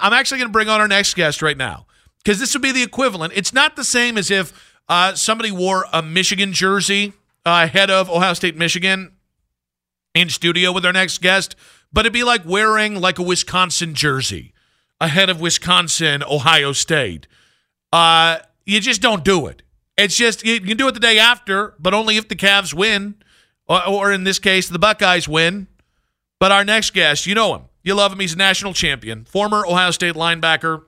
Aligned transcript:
I'm 0.00 0.12
actually 0.12 0.38
going 0.38 0.48
to 0.48 0.52
bring 0.52 0.68
on 0.68 0.80
our 0.80 0.88
next 0.88 1.14
guest 1.14 1.42
right 1.42 1.56
now 1.56 1.86
because 2.22 2.38
this 2.38 2.54
would 2.54 2.62
be 2.62 2.72
the 2.72 2.82
equivalent. 2.82 3.32
It's 3.36 3.52
not 3.52 3.76
the 3.76 3.84
same 3.84 4.18
as 4.18 4.30
if 4.30 4.76
uh, 4.88 5.14
somebody 5.14 5.50
wore 5.50 5.86
a 5.92 6.02
Michigan 6.02 6.52
jersey 6.52 7.12
uh, 7.44 7.66
ahead 7.66 7.90
of 7.90 8.10
Ohio 8.10 8.34
State, 8.34 8.56
Michigan 8.56 9.12
in 10.14 10.28
studio 10.28 10.72
with 10.72 10.84
our 10.84 10.92
next 10.92 11.20
guest, 11.20 11.54
but 11.92 12.00
it'd 12.00 12.12
be 12.12 12.24
like 12.24 12.42
wearing 12.44 13.00
like 13.00 13.18
a 13.18 13.22
Wisconsin 13.22 13.94
jersey 13.94 14.52
ahead 15.00 15.30
of 15.30 15.40
Wisconsin, 15.40 16.22
Ohio 16.24 16.72
State. 16.72 17.26
Uh, 17.92 18.38
you 18.66 18.80
just 18.80 19.00
don't 19.00 19.24
do 19.24 19.46
it. 19.46 19.62
It's 19.96 20.16
just 20.16 20.44
you 20.44 20.60
can 20.60 20.76
do 20.76 20.88
it 20.88 20.94
the 20.94 21.00
day 21.00 21.18
after, 21.18 21.74
but 21.78 21.94
only 21.94 22.16
if 22.16 22.28
the 22.28 22.36
Cavs 22.36 22.74
win, 22.74 23.16
or, 23.66 23.86
or 23.86 24.12
in 24.12 24.24
this 24.24 24.38
case, 24.38 24.68
the 24.68 24.78
Buckeyes 24.78 25.28
win. 25.28 25.66
But 26.38 26.52
our 26.52 26.64
next 26.64 26.92
guest, 26.94 27.26
you 27.26 27.34
know 27.34 27.54
him. 27.54 27.62
You 27.88 27.94
love 27.94 28.12
him. 28.12 28.20
He's 28.20 28.34
a 28.34 28.36
national 28.36 28.74
champion, 28.74 29.24
former 29.24 29.64
Ohio 29.64 29.90
State 29.92 30.14
linebacker, 30.14 30.82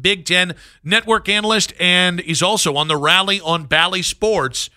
Big 0.00 0.24
Ten 0.24 0.54
network 0.82 1.28
analyst, 1.28 1.74
and 1.78 2.20
he's 2.20 2.40
also 2.40 2.74
on 2.74 2.88
the 2.88 2.96
Rally 2.96 3.38
on 3.38 3.66
Bally 3.66 4.00
Sports. 4.00 4.70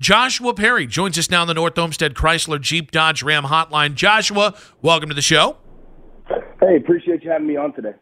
Joshua 0.00 0.54
Perry 0.54 0.86
joins 0.86 1.18
us 1.18 1.30
now 1.30 1.42
on 1.42 1.48
the 1.48 1.52
North 1.52 1.76
Olmsted 1.76 2.14
Chrysler 2.14 2.58
Jeep 2.58 2.92
Dodge 2.92 3.22
Ram 3.22 3.44
Hotline. 3.44 3.94
Joshua, 3.94 4.56
welcome 4.80 5.10
to 5.10 5.14
the 5.14 5.20
show. 5.20 5.58
Hey, 6.60 6.76
appreciate 6.76 7.24
you 7.24 7.30
having 7.30 7.46
me 7.46 7.58
on 7.58 7.74
today. 7.74 7.92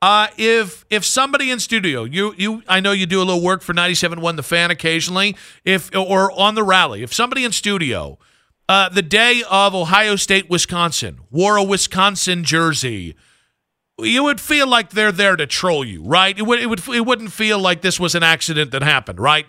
Uh, 0.00 0.28
if 0.36 0.84
if 0.90 1.04
somebody 1.04 1.50
in 1.50 1.58
studio, 1.58 2.04
you 2.04 2.36
you 2.38 2.62
I 2.68 2.78
know 2.78 2.92
you 2.92 3.06
do 3.06 3.18
a 3.18 3.24
little 3.24 3.42
work 3.42 3.62
for 3.62 3.74
97.1 3.74 4.36
The 4.36 4.44
Fan 4.44 4.70
occasionally, 4.70 5.36
if 5.64 5.92
or 5.92 6.30
on 6.30 6.54
the 6.54 6.62
rally, 6.62 7.02
if 7.02 7.12
somebody 7.12 7.42
in 7.42 7.50
studio 7.50 8.16
uh, 8.68 8.88
the 8.88 9.02
day 9.02 9.42
of 9.50 9.74
Ohio 9.74 10.16
State, 10.16 10.50
Wisconsin, 10.50 11.20
wore 11.30 11.56
a 11.56 11.64
Wisconsin 11.64 12.44
jersey, 12.44 13.16
you 13.98 14.22
would 14.22 14.40
feel 14.40 14.66
like 14.68 14.90
they're 14.90 15.12
there 15.12 15.36
to 15.36 15.46
troll 15.46 15.84
you, 15.84 16.02
right? 16.02 16.38
It 16.38 16.42
would, 16.42 16.60
it 16.60 16.66
would, 16.66 16.86
it 16.88 17.06
wouldn't 17.06 17.32
feel 17.32 17.58
like 17.58 17.80
this 17.80 17.98
was 17.98 18.14
an 18.14 18.22
accident 18.22 18.70
that 18.72 18.82
happened, 18.82 19.18
right? 19.18 19.46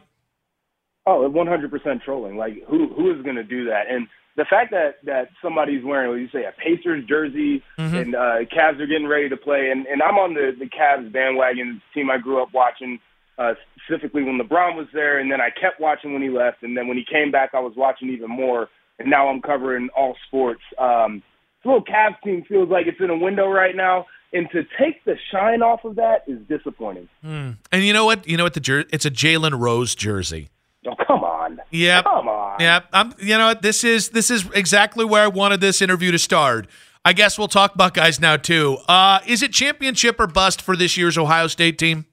Oh, 1.05 1.29
100% 1.29 2.03
trolling. 2.03 2.37
Like, 2.37 2.63
who 2.67 2.87
who 2.93 3.11
is 3.11 3.23
going 3.23 3.35
to 3.35 3.43
do 3.43 3.65
that? 3.65 3.89
And 3.89 4.07
the 4.35 4.45
fact 4.45 4.71
that 4.71 4.97
that 5.05 5.29
somebody's 5.41 5.83
wearing, 5.83 6.09
what 6.09 6.19
you 6.19 6.29
say, 6.31 6.45
a 6.45 6.51
Pacers 6.51 7.03
jersey, 7.05 7.63
mm-hmm. 7.77 7.95
and 7.95 8.15
uh, 8.15 8.45
Cavs 8.45 8.79
are 8.79 8.85
getting 8.85 9.07
ready 9.07 9.27
to 9.27 9.37
play, 9.37 9.69
and 9.71 9.87
and 9.87 10.01
I'm 10.03 10.15
on 10.15 10.33
the 10.33 10.51
the 10.57 10.65
Cavs 10.65 11.11
bandwagon, 11.11 11.81
team 11.93 12.09
I 12.09 12.17
grew 12.17 12.41
up 12.41 12.49
watching. 12.53 12.99
Uh, 13.37 13.53
specifically 13.85 14.21
when 14.21 14.37
LeBron 14.37 14.75
was 14.75 14.87
there, 14.93 15.17
and 15.17 15.31
then 15.31 15.39
I 15.39 15.49
kept 15.49 15.79
watching 15.79 16.11
when 16.11 16.21
he 16.21 16.27
left, 16.27 16.61
and 16.61 16.75
then 16.75 16.89
when 16.89 16.97
he 16.97 17.05
came 17.09 17.31
back, 17.31 17.51
I 17.53 17.59
was 17.61 17.71
watching 17.75 18.09
even 18.09 18.29
more 18.29 18.67
and 18.99 19.09
now 19.09 19.29
I'm 19.29 19.41
covering 19.41 19.89
all 19.95 20.15
sports. 20.27 20.61
Um, 20.77 21.23
this 21.59 21.65
little 21.65 21.83
Cavs 21.83 22.21
team 22.23 22.43
feels 22.47 22.69
like 22.69 22.87
it's 22.87 22.99
in 22.99 23.09
a 23.09 23.17
window 23.17 23.47
right 23.49 23.75
now, 23.75 24.05
and 24.31 24.47
to 24.51 24.63
take 24.79 25.03
the 25.05 25.15
shine 25.31 25.61
off 25.61 25.83
of 25.83 25.95
that 25.95 26.23
is 26.27 26.39
disappointing. 26.47 27.09
Mm. 27.25 27.57
And 27.71 27.83
you 27.83 27.93
know 27.93 28.05
what? 28.05 28.27
You 28.27 28.37
know 28.37 28.43
what? 28.43 28.53
The 28.53 28.59
jer- 28.59 28.85
it's 28.91 29.05
a 29.05 29.11
Jalen 29.11 29.59
Rose 29.59 29.95
jersey. 29.95 30.49
Oh 30.87 30.95
come 31.05 31.23
on! 31.23 31.59
Yeah, 31.71 32.03
come 32.03 32.27
on! 32.27 32.57
Yeah, 32.59 32.81
I'm. 32.93 33.13
You 33.19 33.37
know 33.37 33.47
what? 33.47 33.61
This 33.61 33.83
is 33.83 34.09
this 34.09 34.31
is 34.31 34.45
exactly 34.53 35.03
where 35.03 35.23
I 35.23 35.27
wanted 35.27 35.59
this 35.59 35.81
interview 35.81 36.11
to 36.11 36.19
start. 36.19 36.67
I 37.03 37.13
guess 37.13 37.37
we'll 37.37 37.47
talk 37.47 37.75
Buckeyes 37.75 38.19
now 38.19 38.37
too. 38.37 38.77
Uh, 38.87 39.19
is 39.25 39.41
it 39.41 39.51
championship 39.51 40.19
or 40.19 40.27
bust 40.27 40.61
for 40.61 40.75
this 40.75 40.95
year's 40.97 41.17
Ohio 41.17 41.47
State 41.47 41.77
team? 41.77 42.05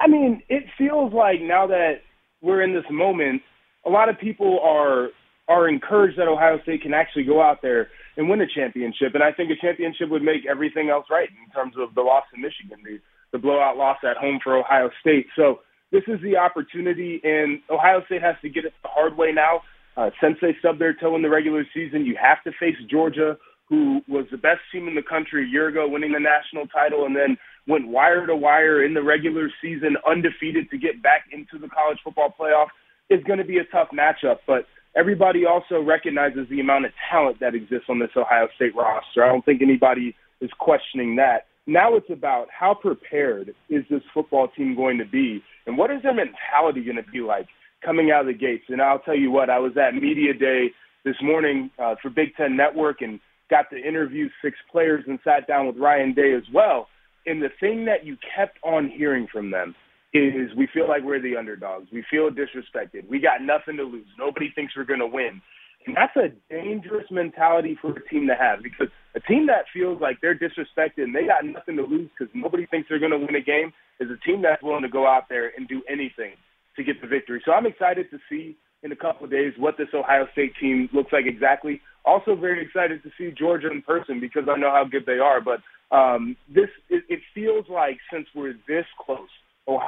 I 0.00 0.08
mean, 0.08 0.42
it 0.48 0.64
feels 0.76 1.12
like 1.12 1.40
now 1.40 1.66
that 1.66 2.00
we're 2.40 2.62
in 2.62 2.74
this 2.74 2.84
moment, 2.90 3.42
a 3.86 3.90
lot 3.90 4.08
of 4.08 4.18
people 4.18 4.60
are 4.62 5.10
are 5.50 5.68
encouraged 5.68 6.16
that 6.16 6.28
Ohio 6.28 6.62
State 6.62 6.82
can 6.82 6.94
actually 6.94 7.24
go 7.24 7.42
out 7.42 7.60
there 7.60 7.88
and 8.16 8.30
win 8.30 8.40
a 8.40 8.46
championship. 8.46 9.14
And 9.14 9.22
I 9.22 9.32
think 9.32 9.50
a 9.50 9.56
championship 9.60 10.08
would 10.08 10.22
make 10.22 10.46
everything 10.48 10.88
else 10.88 11.06
right 11.10 11.28
in 11.28 11.50
terms 11.52 11.74
of 11.76 11.94
the 11.94 12.02
loss 12.02 12.24
in 12.32 12.40
Michigan, 12.40 12.78
the, 12.84 13.00
the 13.32 13.38
blowout 13.38 13.76
loss 13.76 13.98
at 14.08 14.16
home 14.16 14.38
for 14.42 14.56
Ohio 14.56 14.90
State. 15.00 15.26
So 15.34 15.60
this 15.90 16.04
is 16.06 16.20
the 16.22 16.36
opportunity, 16.36 17.20
and 17.24 17.60
Ohio 17.68 18.04
State 18.06 18.22
has 18.22 18.36
to 18.42 18.48
get 18.48 18.64
it 18.64 18.72
the 18.82 18.88
hard 18.88 19.16
way 19.16 19.32
now. 19.32 19.62
Uh, 19.96 20.10
since 20.22 20.38
they 20.40 20.54
stubbed 20.60 20.80
their 20.80 20.94
toe 20.94 21.16
in 21.16 21.22
the 21.22 21.28
regular 21.28 21.66
season, 21.74 22.06
you 22.06 22.16
have 22.16 22.42
to 22.44 22.52
face 22.60 22.76
Georgia, 22.88 23.36
who 23.68 24.00
was 24.06 24.24
the 24.30 24.38
best 24.38 24.60
team 24.72 24.86
in 24.86 24.94
the 24.94 25.02
country 25.02 25.44
a 25.44 25.48
year 25.48 25.66
ago, 25.66 25.88
winning 25.88 26.12
the 26.12 26.20
national 26.20 26.68
title, 26.68 27.06
and 27.06 27.16
then 27.16 27.36
went 27.66 27.88
wire 27.88 28.24
to 28.24 28.36
wire 28.36 28.84
in 28.84 28.94
the 28.94 29.02
regular 29.02 29.50
season, 29.60 29.96
undefeated 30.08 30.70
to 30.70 30.78
get 30.78 31.02
back 31.02 31.24
into 31.32 31.58
the 31.58 31.68
college 31.68 31.98
football 32.04 32.32
playoff. 32.38 32.68
Is 33.10 33.24
going 33.24 33.40
to 33.40 33.44
be 33.44 33.58
a 33.58 33.64
tough 33.64 33.88
matchup, 33.92 34.38
but 34.46 34.66
everybody 34.96 35.44
also 35.46 35.80
recognizes 35.80 36.48
the 36.48 36.60
amount 36.60 36.86
of 36.86 36.92
talent 37.10 37.40
that 37.40 37.54
exists 37.54 37.86
on 37.88 37.98
this 37.98 38.10
Ohio 38.16 38.48
State 38.56 38.74
roster. 38.74 39.24
I 39.24 39.28
don't 39.28 39.44
think 39.44 39.62
anybody 39.62 40.14
is 40.40 40.50
questioning 40.58 41.16
that. 41.16 41.46
Now 41.66 41.96
it's 41.96 42.10
about 42.10 42.48
how 42.50 42.74
prepared 42.74 43.54
is 43.68 43.84
this 43.90 44.02
football 44.12 44.48
team 44.48 44.74
going 44.74 44.98
to 44.98 45.04
be, 45.04 45.42
and 45.66 45.76
what 45.78 45.90
is 45.90 46.02
their 46.02 46.14
mentality 46.14 46.82
going 46.82 46.96
to 46.96 47.10
be 47.10 47.20
like 47.20 47.46
coming 47.84 48.10
out 48.10 48.22
of 48.22 48.26
the 48.26 48.34
gates. 48.34 48.64
And 48.68 48.82
I'll 48.82 48.98
tell 48.98 49.16
you 49.16 49.30
what, 49.30 49.50
I 49.50 49.58
was 49.58 49.72
at 49.76 49.94
media 49.94 50.34
day 50.34 50.68
this 51.04 51.16
morning 51.22 51.70
uh, 51.78 51.94
for 52.02 52.10
Big 52.10 52.34
Ten 52.36 52.56
Network 52.56 53.00
and 53.00 53.20
got 53.48 53.70
to 53.70 53.76
interview 53.76 54.28
six 54.42 54.56
players 54.70 55.04
and 55.06 55.18
sat 55.24 55.46
down 55.46 55.66
with 55.66 55.76
Ryan 55.76 56.12
Day 56.12 56.34
as 56.36 56.44
well. 56.52 56.88
And 57.26 57.42
the 57.42 57.50
thing 57.60 57.84
that 57.86 58.04
you 58.04 58.16
kept 58.36 58.58
on 58.62 58.88
hearing 58.88 59.26
from 59.30 59.50
them 59.50 59.74
is 60.12 60.50
we 60.56 60.68
feel 60.72 60.88
like 60.88 61.02
we're 61.02 61.20
the 61.20 61.36
underdogs. 61.36 61.88
We 61.92 62.04
feel 62.10 62.30
disrespected. 62.30 63.08
We 63.08 63.20
got 63.20 63.42
nothing 63.42 63.76
to 63.76 63.84
lose. 63.84 64.06
Nobody 64.18 64.50
thinks 64.54 64.74
we're 64.76 64.84
going 64.84 65.00
to 65.00 65.06
win. 65.06 65.40
And 65.86 65.96
that's 65.96 66.14
a 66.16 66.28
dangerous 66.52 67.06
mentality 67.10 67.78
for 67.80 67.92
a 67.92 68.08
team 68.08 68.26
to 68.26 68.34
have 68.34 68.62
because 68.62 68.88
a 69.14 69.20
team 69.20 69.46
that 69.46 69.64
feels 69.72 70.00
like 70.00 70.18
they're 70.20 70.34
disrespected 70.34 71.04
and 71.04 71.14
they 71.14 71.24
got 71.24 71.44
nothing 71.44 71.76
to 71.76 71.82
lose 71.82 72.10
because 72.16 72.32
nobody 72.34 72.66
thinks 72.66 72.88
they're 72.88 72.98
going 72.98 73.12
to 73.12 73.18
win 73.18 73.34
a 73.34 73.40
game 73.40 73.72
is 73.98 74.08
a 74.10 74.18
team 74.26 74.42
that's 74.42 74.62
willing 74.62 74.82
to 74.82 74.88
go 74.88 75.06
out 75.06 75.24
there 75.28 75.52
and 75.56 75.68
do 75.68 75.82
anything 75.88 76.32
to 76.76 76.84
get 76.84 77.00
the 77.00 77.06
victory. 77.06 77.40
So 77.44 77.52
I'm 77.52 77.66
excited 77.66 78.10
to 78.10 78.18
see 78.28 78.56
in 78.82 78.92
a 78.92 78.96
couple 78.96 79.24
of 79.24 79.30
days 79.30 79.52
what 79.58 79.76
this 79.78 79.88
Ohio 79.94 80.26
State 80.32 80.52
team 80.60 80.88
looks 80.92 81.12
like 81.12 81.24
exactly. 81.26 81.80
Also 82.04 82.34
very 82.34 82.62
excited 82.64 83.02
to 83.02 83.10
see 83.16 83.30
Georgia 83.36 83.70
in 83.70 83.82
person 83.82 84.20
because 84.20 84.44
I 84.50 84.58
know 84.58 84.70
how 84.70 84.84
good 84.84 85.06
they 85.06 85.18
are. 85.18 85.40
But 85.40 85.60
um, 85.94 86.36
this 86.48 86.68
it, 86.88 87.04
it 87.08 87.20
feels 87.34 87.66
like 87.68 87.98
since 88.12 88.26
we're 88.34 88.54
this 88.68 88.86
close 89.04 89.28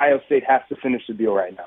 Ohio 0.02 0.20
State 0.26 0.44
has 0.44 0.62
to 0.68 0.76
finish 0.76 1.02
the 1.06 1.14
deal 1.14 1.32
right 1.32 1.54
now. 1.56 1.66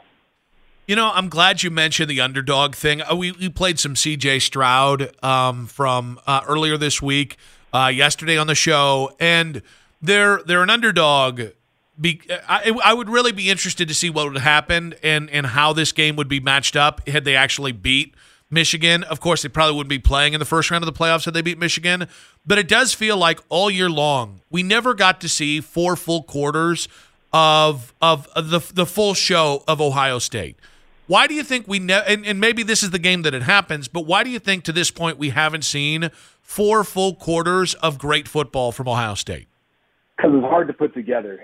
You 0.87 0.95
know, 0.95 1.11
I'm 1.13 1.29
glad 1.29 1.63
you 1.63 1.71
mentioned 1.71 2.09
the 2.09 2.21
underdog 2.21 2.75
thing. 2.75 3.01
Uh, 3.01 3.15
we, 3.15 3.31
we 3.31 3.49
played 3.49 3.79
some 3.79 3.95
CJ 3.95 4.41
Stroud 4.41 5.11
um, 5.23 5.65
from 5.65 6.19
uh, 6.27 6.41
earlier 6.47 6.77
this 6.77 7.01
week, 7.01 7.37
uh, 7.73 7.87
yesterday 7.87 8.37
on 8.37 8.47
the 8.47 8.55
show, 8.55 9.15
and 9.19 9.61
they're 10.01 10.43
they're 10.45 10.61
an 10.61 10.69
underdog. 10.69 11.41
Be, 11.99 12.21
I, 12.47 12.71
I 12.83 12.93
would 12.93 13.09
really 13.09 13.31
be 13.31 13.49
interested 13.49 13.87
to 13.87 13.93
see 13.93 14.09
what 14.09 14.31
would 14.31 14.41
happen 14.41 14.93
and 15.01 15.29
and 15.31 15.47
how 15.47 15.73
this 15.73 15.91
game 15.91 16.15
would 16.17 16.27
be 16.27 16.39
matched 16.39 16.75
up 16.75 17.07
had 17.07 17.23
they 17.23 17.35
actually 17.35 17.71
beat 17.71 18.13
Michigan. 18.51 19.03
Of 19.03 19.19
course, 19.21 19.41
they 19.41 19.49
probably 19.49 19.75
wouldn't 19.75 19.89
be 19.89 19.97
playing 19.97 20.33
in 20.33 20.39
the 20.39 20.45
first 20.45 20.69
round 20.69 20.83
of 20.83 20.93
the 20.93 20.97
playoffs 20.97 21.25
had 21.25 21.33
they 21.33 21.41
beat 21.41 21.57
Michigan. 21.57 22.07
But 22.45 22.59
it 22.59 22.67
does 22.67 22.93
feel 22.93 23.17
like 23.17 23.39
all 23.49 23.71
year 23.71 23.89
long 23.89 24.41
we 24.51 24.61
never 24.61 24.93
got 24.93 25.19
to 25.21 25.29
see 25.29 25.61
four 25.61 25.95
full 25.95 26.21
quarters 26.21 26.88
of 27.35 27.93
of 28.01 28.27
the 28.35 28.65
the 28.73 28.85
full 28.85 29.13
show 29.13 29.63
of 29.67 29.81
Ohio 29.81 30.19
State. 30.19 30.55
Why 31.07 31.27
do 31.27 31.35
you 31.35 31.43
think 31.43 31.67
we 31.67 31.79
ne- 31.79 32.03
and, 32.07 32.25
and 32.25 32.39
maybe 32.39 32.63
this 32.63 32.81
is 32.81 32.91
the 32.91 32.99
game 32.99 33.23
that 33.23 33.33
it 33.35 33.43
happens, 33.43 33.87
but 33.87 34.05
why 34.07 34.23
do 34.23 34.29
you 34.29 34.39
think 34.39 34.63
to 34.63 34.71
this 34.71 34.89
point 34.89 35.17
we 35.17 35.29
haven't 35.29 35.65
seen 35.65 36.09
four 36.41 36.83
full 36.83 37.13
quarters 37.13 37.73
of 37.75 37.97
great 37.99 38.27
football 38.27 38.71
from 38.71 38.87
Ohio 38.87 39.15
State? 39.15 39.47
because 40.15 40.31
it's 40.33 40.45
hard 40.45 40.67
to 40.67 40.73
put 40.73 40.93
together. 40.93 41.39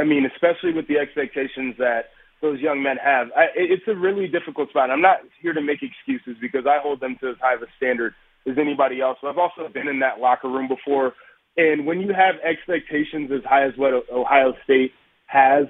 I 0.00 0.04
mean, 0.04 0.26
especially 0.26 0.72
with 0.72 0.88
the 0.88 0.98
expectations 0.98 1.74
that 1.78 2.10
those 2.40 2.60
young 2.60 2.82
men 2.82 2.96
have. 3.02 3.28
I, 3.36 3.46
it's 3.54 3.84
a 3.86 3.94
really 3.94 4.28
difficult 4.28 4.70
spot. 4.70 4.90
I'm 4.90 5.00
not 5.00 5.18
here 5.40 5.52
to 5.52 5.60
make 5.60 5.80
excuses 5.82 6.36
because 6.40 6.66
I 6.66 6.78
hold 6.80 7.00
them 7.00 7.16
to 7.20 7.30
as 7.30 7.36
high 7.40 7.54
of 7.54 7.62
a 7.62 7.66
standard 7.76 8.14
as 8.46 8.56
anybody 8.58 9.00
else. 9.00 9.18
But 9.22 9.28
I've 9.28 9.38
also 9.38 9.68
been 9.72 9.88
in 9.88 10.00
that 10.00 10.20
locker 10.20 10.48
room 10.48 10.68
before, 10.68 11.12
and 11.56 11.86
when 11.86 12.00
you 12.00 12.12
have 12.12 12.36
expectations 12.44 13.30
as 13.32 13.44
high 13.44 13.66
as 13.66 13.72
what 13.76 13.92
Ohio 14.10 14.52
State 14.64 14.92
has, 15.34 15.66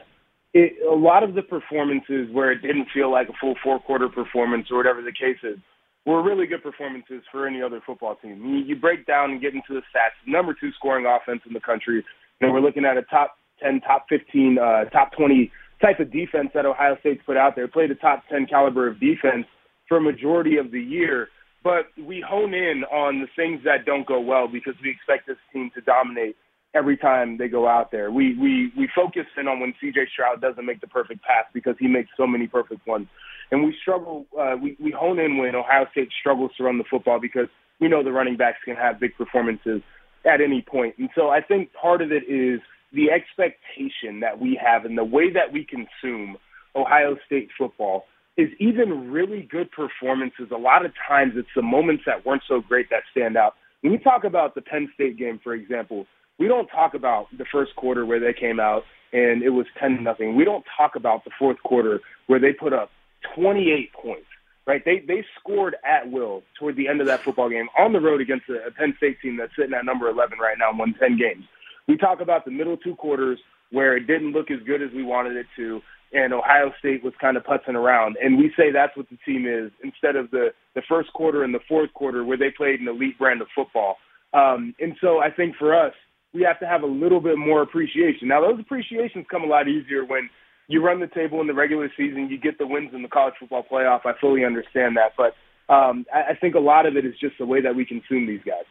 it, 0.53 0.77
a 0.87 0.95
lot 0.95 1.25
of 1.25 1.35
the 1.35 1.43
performances 1.43 2.29
where 2.31 2.53
it 2.53 2.61
didn't 2.61 2.87
feel 2.93 3.11
like 3.11 3.29
a 3.29 3.33
full 3.41 3.55
four 3.65 3.81
quarter 3.81 4.09
performance 4.09 4.69
or 4.71 4.77
whatever 4.77 5.03
the 5.03 5.11
case 5.11 5.41
is 5.43 5.59
were 6.07 6.23
really 6.23 6.47
good 6.47 6.63
performances 6.63 7.23
for 7.33 7.47
any 7.47 7.63
other 7.63 7.81
football 7.85 8.15
team. 8.17 8.45
You, 8.45 8.57
you 8.59 8.77
break 8.77 9.07
down 9.07 9.33
and 9.33 9.41
get 9.41 9.55
into 9.55 9.73
the 9.73 9.81
stats. 9.89 10.21
Number 10.27 10.55
two 10.55 10.71
scoring 10.79 11.07
offense 11.07 11.41
in 11.47 11.55
the 11.55 11.61
country. 11.61 12.05
Know, 12.41 12.53
we're 12.53 12.61
looking 12.61 12.85
at 12.85 12.99
a 12.99 13.03
top 13.03 13.39
10, 13.63 13.81
top 13.81 14.05
15, 14.11 14.59
uh, 14.59 14.85
top 14.91 15.13
20 15.17 15.51
type 15.81 15.99
of 15.99 16.13
defense 16.13 16.51
that 16.55 16.67
Ohio 16.67 16.97
State's 17.01 17.23
put 17.25 17.39
out 17.39 17.57
there. 17.57 17.67
Played 17.67 17.91
a 17.91 17.95
top 17.95 18.23
10 18.31 18.47
caliber 18.47 18.87
of 18.87 19.01
defense 19.01 19.47
for 19.89 19.97
a 19.97 20.01
majority 20.01 20.59
of 20.59 20.71
the 20.71 20.81
year. 20.81 21.29
But 21.63 21.87
we 21.99 22.23
hone 22.27 22.53
in 22.53 22.85
on 22.93 23.21
the 23.21 23.29
things 23.35 23.63
that 23.65 23.87
don't 23.87 24.07
go 24.07 24.21
well 24.21 24.47
because 24.47 24.75
we 24.83 24.91
expect 24.91 25.27
this 25.27 25.39
team 25.53 25.71
to 25.75 25.81
dominate 25.81 26.37
every 26.75 26.97
time 26.97 27.39
they 27.39 27.49
go 27.49 27.69
out 27.69 27.91
there. 27.91 28.11
We 28.11 28.37
we 28.39 28.73
we 28.77 28.89
focus 28.95 29.27
in 29.37 29.49
on 29.49 29.61
when 29.61 29.75
CJ 29.83 30.09
Stroud 30.13 30.41
doesn't 30.41 30.65
make 30.65 30.81
the 30.81 30.87
perfect 30.87 31.23
pass 31.23 31.45
because 31.53 31.77
he 31.79 31.87
makes 31.87 32.11
so 32.17 32.27
many 32.27 32.47
perfect 32.47 32.87
ones, 32.87 33.07
and 33.51 33.65
we 33.65 33.75
struggle. 33.81 34.27
Uh, 34.39 34.57
we 34.61 34.77
we 34.81 34.91
hone 34.91 35.19
in 35.19 35.39
when 35.39 35.55
Ohio 35.55 35.87
State 35.93 36.09
struggles 36.21 36.51
to 36.57 36.65
run 36.65 36.79
the 36.79 36.85
football 36.91 37.21
because 37.21 37.49
we 37.81 37.89
know 37.89 38.03
the 38.03 38.13
running 38.13 38.37
backs 38.37 38.59
can 38.65 38.77
have 38.77 39.01
big 39.01 39.17
performances 39.17 39.83
at 40.25 40.41
any 40.41 40.63
point. 40.63 40.95
And 40.99 41.11
so 41.15 41.29
I 41.29 41.41
think 41.41 41.73
part 41.73 42.01
of 42.03 42.13
it 42.13 42.25
is 42.29 42.61
the 42.93 43.11
expectation 43.11 44.21
that 44.21 44.41
we 44.41 44.59
have 44.63 44.85
and 44.85 44.97
the 44.97 45.05
way 45.05 45.31
that 45.33 45.53
we 45.53 45.65
consume 45.67 46.37
Ohio 46.77 47.17
State 47.27 47.51
football 47.59 48.05
is 48.37 48.49
even 48.59 49.11
really 49.11 49.43
good 49.43 49.71
performances. 49.71 50.49
A 50.53 50.59
lot 50.59 50.85
of 50.85 50.93
times 51.07 51.35
it's 51.37 51.49
the 51.55 51.63
moments 51.63 52.05
that 52.07 52.27
weren't 52.27 52.43
so 52.49 52.61
great 52.61 52.91
that 52.91 53.03
stand 53.11 53.37
out. 53.37 53.55
When 53.85 53.93
we 53.93 53.99
talk 53.99 54.25
about 54.25 54.55
the 54.55 54.63
Penn 54.63 54.91
State 54.95 55.19
game, 55.19 55.39
for 55.45 55.53
example, 55.53 56.07
we 56.39 56.49
don't 56.49 56.67
talk 56.69 56.95
about 56.95 57.27
the 57.37 57.45
first 57.53 57.77
quarter 57.77 58.07
where 58.07 58.19
they 58.19 58.33
came 58.33 58.59
out 58.59 58.83
and 59.13 59.43
it 59.43 59.51
was 59.51 59.67
10 59.79 60.03
nothing. 60.03 60.37
We 60.37 60.45
don't 60.47 60.65
talk 60.75 60.97
about 60.97 61.23
the 61.25 61.31
fourth 61.39 61.59
quarter 61.63 62.01
where 62.27 62.41
they 62.41 62.55
put 62.55 62.73
up 62.73 62.89
28 63.37 63.93
points. 63.93 64.27
Right? 64.67 64.83
They 64.83 65.05
they 65.07 65.23
scored 65.39 65.77
at 65.85 66.11
will 66.11 66.43
toward 66.59 66.77
the 66.77 66.89
end 66.89 67.03
of 67.03 67.07
that 67.09 67.21
football 67.21 67.51
game 67.51 67.69
on 67.79 67.93
the 67.93 68.01
road 68.01 68.23
against 68.23 68.49
a, 68.49 68.67
a 68.67 68.71
Penn 68.71 68.95
State 68.97 69.21
team 69.21 69.37
that's 69.37 69.53
sitting 69.55 69.75
at 69.75 69.85
number 69.85 70.09
11 70.09 70.39
right 70.39 70.57
now 70.59 70.71
and 70.71 70.79
won 70.79 70.95
10 70.99 71.19
games. 71.19 71.45
We 71.87 71.99
talk 71.99 72.23
about 72.23 72.47
the 72.47 72.53
middle 72.53 72.79
two 72.79 72.97
quarters 72.97 73.39
where 73.71 73.99
it 73.99 74.07
didn't 74.07 74.33
look 74.33 74.51
as 74.51 74.61
good 74.67 74.81
as 74.81 74.89
we 74.95 75.03
wanted 75.03 75.37
it 75.37 75.45
to, 75.57 75.83
and 76.15 76.33
Ohio 76.33 76.73
State 76.79 77.05
was 77.05 77.13
kind 77.21 77.37
of 77.37 77.43
putzing 77.45 77.75
around. 77.75 78.17
And 78.23 78.39
we 78.39 78.53
say 78.57 78.71
that's 78.73 78.97
what 78.97 79.09
the 79.11 79.19
team 79.27 79.47
is 79.47 79.71
instead 79.83 80.17
of 80.17 80.31
the 80.31 80.49
the 80.75 80.83
first 80.89 81.13
quarter 81.13 81.43
and 81.45 81.53
the 81.53 81.61
fourth 81.69 81.93
quarter 81.93 82.25
where 82.25 82.39
they 82.39 82.51
played 82.57 82.81
an 82.81 82.89
elite 82.89 83.19
brand 83.19 83.43
of 83.43 83.49
football. 83.55 83.97
Um, 84.33 84.75
and 84.81 84.97
so 85.01 85.19
I 85.19 85.31
think 85.31 85.57
for 85.57 85.75
us, 85.75 85.93
we 86.33 86.43
have 86.43 86.59
to 86.61 86.67
have 86.67 86.83
a 86.83 86.87
little 86.87 87.21
bit 87.21 87.39
more 87.39 87.63
appreciation. 87.63 88.29
Now, 88.29 88.41
those 88.41 88.59
appreciations 88.59 89.27
come 89.31 89.45
a 89.45 89.47
lot 89.47 89.69
easier 89.69 90.05
when 90.05 90.29
you 90.67 90.83
run 90.83 90.99
the 90.99 91.07
table 91.07 91.41
in 91.41 91.47
the 91.47 91.55
regular 91.55 91.91
season, 91.97 92.29
you 92.31 92.39
get 92.39 92.59
the 92.59 92.67
wins 92.67 92.91
in 92.95 93.03
the 93.03 93.09
college 93.09 93.35
football 93.39 93.65
playoff. 93.71 94.01
I 94.05 94.13
fully 94.21 94.45
understand 94.45 94.97
that, 94.97 95.13
but 95.17 95.35
um, 95.73 96.07
I, 96.13 96.33
I 96.33 96.35
think 96.41 96.55
a 96.55 96.61
lot 96.61 96.87
of 96.87 96.97
it 96.97 97.05
is 97.05 97.15
just 97.21 97.35
the 97.39 97.47
way 97.47 97.61
that 97.61 97.77
we 97.77 97.85
consume 97.85 98.27
these 98.27 98.41
guys. 98.45 98.65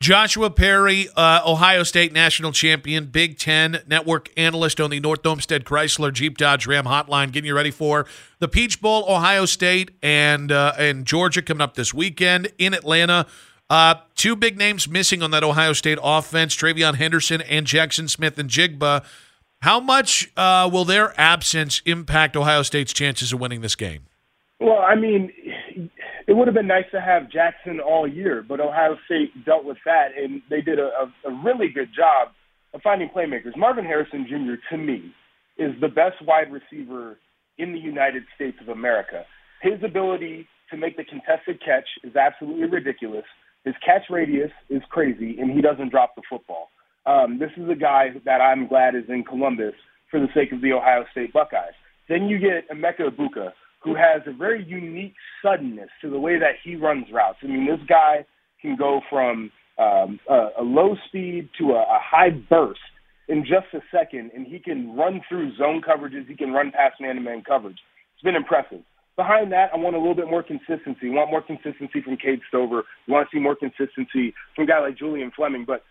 Joshua 0.00 0.48
Perry, 0.48 1.08
uh, 1.16 1.40
Ohio 1.44 1.82
State 1.82 2.12
national 2.12 2.52
champion, 2.52 3.06
Big 3.06 3.36
Ten 3.36 3.80
network 3.88 4.30
analyst 4.36 4.80
on 4.80 4.90
the 4.90 5.00
North 5.00 5.26
Olmsted 5.26 5.64
Chrysler 5.64 6.12
Jeep 6.12 6.38
Dodge 6.38 6.68
Ram 6.68 6.84
hotline, 6.84 7.32
getting 7.32 7.48
you 7.48 7.54
ready 7.56 7.72
for 7.72 8.06
the 8.38 8.46
Peach 8.46 8.80
Bowl, 8.80 9.04
Ohio 9.08 9.44
State 9.44 9.90
and 10.00 10.52
uh, 10.52 10.72
and 10.78 11.04
Georgia 11.04 11.42
coming 11.42 11.60
up 11.60 11.74
this 11.74 11.92
weekend 11.92 12.52
in 12.58 12.74
Atlanta. 12.74 13.26
Uh, 13.68 13.96
two 14.14 14.36
big 14.36 14.56
names 14.56 14.88
missing 14.88 15.20
on 15.20 15.32
that 15.32 15.42
Ohio 15.42 15.72
State 15.72 15.98
offense: 16.00 16.54
TreVeyon 16.54 16.94
Henderson 16.94 17.40
and 17.40 17.66
Jackson 17.66 18.06
Smith-Njigba. 18.06 19.04
How 19.62 19.80
much 19.80 20.30
uh, 20.36 20.70
will 20.72 20.84
their 20.84 21.12
absence 21.20 21.82
impact 21.84 22.36
Ohio 22.36 22.62
State's 22.62 22.92
chances 22.92 23.32
of 23.32 23.40
winning 23.40 23.62
this 23.62 23.74
game? 23.74 24.02
Well, 24.60 24.78
I 24.78 24.94
mean, 24.94 25.32
it 26.28 26.36
would 26.36 26.46
have 26.46 26.54
been 26.54 26.66
nice 26.66 26.84
to 26.92 27.00
have 27.00 27.30
Jackson 27.30 27.80
all 27.80 28.06
year, 28.06 28.44
but 28.46 28.60
Ohio 28.60 28.98
State 29.06 29.46
dealt 29.46 29.64
with 29.64 29.78
that, 29.86 30.08
and 30.14 30.42
they 30.50 30.60
did 30.60 30.78
a, 30.78 31.10
a, 31.26 31.32
really 31.42 31.68
good 31.74 31.88
job 31.96 32.28
of 32.74 32.82
finding 32.82 33.08
playmakers. 33.08 33.56
Marvin 33.56 33.86
Harrison 33.86 34.26
Jr. 34.28 34.60
to 34.70 34.76
me 34.76 35.10
is 35.56 35.72
the 35.80 35.88
best 35.88 36.20
wide 36.20 36.52
receiver 36.52 37.16
in 37.56 37.72
the 37.72 37.78
United 37.78 38.24
States 38.36 38.58
of 38.60 38.68
America. 38.68 39.24
His 39.62 39.82
ability 39.82 40.46
to 40.70 40.76
make 40.76 40.98
the 40.98 41.04
contested 41.04 41.62
catch 41.64 41.88
is 42.04 42.14
absolutely 42.14 42.68
ridiculous. 42.68 43.24
His 43.64 43.74
catch 43.84 44.02
radius 44.10 44.52
is 44.68 44.82
crazy, 44.90 45.38
and 45.40 45.50
he 45.50 45.62
doesn't 45.62 45.88
drop 45.88 46.14
the 46.14 46.22
football. 46.28 46.68
Um, 47.06 47.38
this 47.38 47.50
is 47.56 47.70
a 47.70 47.74
guy 47.74 48.08
that 48.26 48.42
I'm 48.42 48.68
glad 48.68 48.94
is 48.94 49.08
in 49.08 49.24
Columbus 49.24 49.74
for 50.10 50.20
the 50.20 50.28
sake 50.34 50.52
of 50.52 50.60
the 50.60 50.74
Ohio 50.74 51.06
State 51.10 51.32
Buckeyes. 51.32 51.72
Then 52.06 52.28
you 52.28 52.38
get 52.38 52.68
Emeka 52.68 53.08
Egbuka, 53.08 53.52
who 53.80 53.94
has 53.94 54.22
a 54.26 54.32
very 54.32 54.64
unique 54.64 55.14
suddenness 55.42 55.88
to 56.02 56.10
the 56.10 56.18
way 56.18 56.38
that 56.38 56.56
he 56.64 56.76
runs 56.76 57.06
routes. 57.12 57.38
I 57.42 57.46
mean, 57.46 57.66
this 57.66 57.80
guy 57.88 58.26
can 58.60 58.76
go 58.76 59.00
from 59.08 59.50
um, 59.78 60.18
a, 60.28 60.48
a 60.60 60.62
low 60.62 60.96
speed 61.06 61.48
to 61.58 61.72
a, 61.72 61.82
a 61.82 61.98
high 62.02 62.30
burst 62.30 62.80
in 63.28 63.42
just 63.42 63.66
a 63.74 63.80
second, 63.96 64.32
and 64.34 64.46
he 64.46 64.58
can 64.58 64.96
run 64.96 65.20
through 65.28 65.56
zone 65.56 65.80
coverages. 65.86 66.26
He 66.26 66.34
can 66.34 66.50
run 66.50 66.72
past 66.72 67.00
man-to-man 67.00 67.44
coverage. 67.46 67.78
It's 68.14 68.22
been 68.22 68.34
impressive. 68.34 68.80
Behind 69.16 69.52
that, 69.52 69.70
I 69.74 69.76
want 69.76 69.96
a 69.96 69.98
little 69.98 70.14
bit 70.14 70.28
more 70.28 70.42
consistency. 70.42 71.10
I 71.10 71.14
want 71.14 71.30
more 71.30 71.42
consistency 71.42 72.00
from 72.02 72.16
Cade 72.16 72.40
Stover. 72.48 72.84
I 73.08 73.12
want 73.12 73.28
to 73.28 73.36
see 73.36 73.40
more 73.40 73.56
consistency 73.56 74.34
from 74.54 74.64
a 74.64 74.66
guy 74.66 74.80
like 74.80 74.96
Julian 74.96 75.32
Fleming. 75.34 75.64
But 75.66 75.82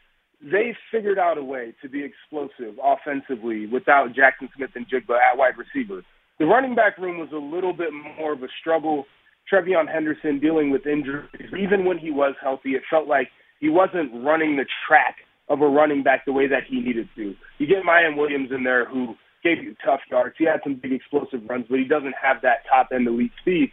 they 0.41 0.75
figured 0.91 1.19
out 1.19 1.37
a 1.37 1.43
way 1.43 1.73
to 1.81 1.89
be 1.89 2.03
explosive 2.03 2.79
offensively 2.83 3.67
without 3.67 4.15
Jackson 4.15 4.49
Smith-Njigba 4.55 5.15
at 5.19 5.37
wide 5.37 5.55
receiver. 5.57 6.03
The 6.39 6.45
running 6.45 6.75
back 6.75 6.97
room 6.97 7.19
was 7.19 7.29
a 7.33 7.37
little 7.37 7.73
bit 7.73 7.89
more 8.17 8.33
of 8.33 8.43
a 8.43 8.47
struggle. 8.59 9.05
TreVeyon 9.51 9.91
Henderson 9.91 10.39
dealing 10.39 10.69
with 10.69 10.85
injuries. 10.85 11.29
Even 11.57 11.85
when 11.85 11.97
he 11.97 12.11
was 12.11 12.35
healthy, 12.41 12.71
it 12.71 12.83
felt 12.89 13.07
like 13.07 13.29
he 13.59 13.69
wasn't 13.69 14.11
running 14.23 14.57
the 14.57 14.65
track 14.87 15.15
of 15.49 15.61
a 15.61 15.67
running 15.67 16.03
back 16.03 16.25
the 16.25 16.33
way 16.33 16.47
that 16.47 16.63
he 16.69 16.79
needed 16.79 17.09
to. 17.15 17.33
You 17.57 17.67
get 17.67 17.83
Miyan 17.83 18.17
Williams 18.17 18.49
in 18.51 18.63
there 18.63 18.85
who 18.85 19.15
gave 19.43 19.63
you 19.63 19.75
tough 19.83 20.01
yards. 20.11 20.35
He 20.37 20.45
had 20.45 20.59
some 20.63 20.75
big 20.75 20.91
explosive 20.91 21.39
runs, 21.49 21.65
but 21.69 21.79
he 21.79 21.85
doesn't 21.85 22.15
have 22.21 22.41
that 22.43 22.67
top 22.69 22.89
end 22.93 23.07
elite 23.07 23.31
speed. 23.41 23.71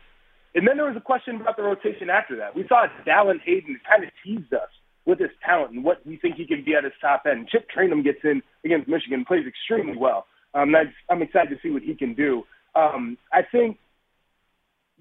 And 0.54 0.66
then 0.66 0.76
there 0.76 0.86
was 0.86 0.96
a 0.96 1.00
question 1.00 1.40
about 1.40 1.56
the 1.56 1.64
rotation 1.64 2.08
after 2.08 2.36
that. 2.36 2.54
We 2.54 2.64
saw 2.68 2.86
Dallan 3.06 3.40
Hayden 3.44 3.78
kind 3.88 4.04
of 4.04 4.10
teased 4.22 4.54
us 4.54 4.70
with 5.04 5.18
his 5.18 5.30
talent 5.44 5.72
and 5.72 5.84
what 5.84 6.06
we 6.06 6.16
think 6.16 6.36
he 6.36 6.46
can 6.46 6.64
be 6.64 6.74
at 6.74 6.84
his 6.84 6.92
top 7.00 7.24
end. 7.28 7.48
Chip 7.50 7.66
Trayanum 7.68 8.04
gets 8.04 8.20
in 8.22 8.40
against 8.64 8.88
Michigan, 8.88 9.24
plays 9.26 9.44
extremely 9.46 9.98
well. 9.98 10.26
Um, 10.54 10.72
I'm 11.10 11.20
excited 11.20 11.50
to 11.50 11.56
see 11.60 11.70
what 11.70 11.82
he 11.82 11.94
can 11.94 12.14
do. 12.14 12.44
Um, 12.76 13.18
I 13.32 13.40
think, 13.50 13.78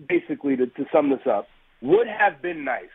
basically, 0.08 0.56
to, 0.58 0.68
to 0.68 0.86
sum 0.92 1.10
this 1.10 1.26
up, 1.30 1.48
would 1.82 2.08
have 2.08 2.42
been 2.42 2.64
nice 2.64 2.86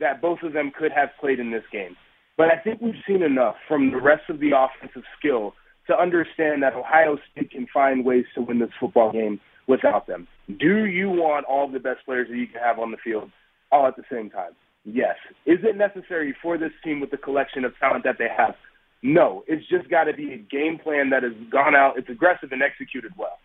that 0.00 0.22
both 0.22 0.38
of 0.42 0.52
them 0.52 0.72
could 0.76 0.92
have 0.92 1.10
played 1.20 1.38
in 1.38 1.50
this 1.50 1.64
game. 1.72 1.96
But 2.36 2.46
I 2.46 2.58
think 2.62 2.80
we've 2.80 2.94
seen 3.06 3.22
enough 3.22 3.56
from 3.68 3.90
the 3.90 4.00
rest 4.00 4.22
of 4.30 4.40
the 4.40 4.52
offensive 4.56 5.02
skill 5.18 5.52
to 5.86 5.96
understand 5.96 6.62
that 6.62 6.74
Ohio 6.74 7.18
State 7.30 7.50
can 7.50 7.66
find 7.72 8.04
ways 8.04 8.24
to 8.34 8.42
win 8.42 8.58
this 8.58 8.70
football 8.80 9.12
game 9.12 9.40
without 9.66 10.06
them. 10.06 10.26
Do 10.48 10.86
you 10.86 11.08
want 11.10 11.46
all 11.46 11.68
the 11.70 11.78
best 11.78 12.04
players 12.04 12.28
that 12.30 12.36
you 12.36 12.46
can 12.46 12.60
have 12.62 12.78
on 12.78 12.90
the 12.90 12.96
field 13.02 13.30
all 13.70 13.86
at 13.86 13.96
the 13.96 14.04
same 14.10 14.30
time? 14.30 14.52
Yes. 14.84 15.16
Is 15.46 15.58
it 15.62 15.76
necessary 15.76 16.34
for 16.42 16.58
this 16.58 16.72
team 16.82 17.00
with 17.00 17.10
the 17.10 17.16
collection 17.16 17.64
of 17.64 17.72
talent 17.78 18.04
that 18.04 18.16
they 18.18 18.28
have? 18.36 18.54
No. 19.02 19.44
It's 19.46 19.66
just 19.68 19.90
got 19.90 20.04
to 20.04 20.14
be 20.14 20.32
a 20.32 20.38
game 20.38 20.78
plan 20.82 21.10
that 21.10 21.22
has 21.22 21.32
gone 21.50 21.74
out, 21.74 21.98
it's 21.98 22.08
aggressive 22.08 22.50
and 22.52 22.62
executed 22.62 23.12
well. 23.16 23.38